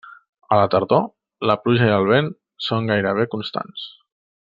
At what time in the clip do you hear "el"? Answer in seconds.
1.99-2.09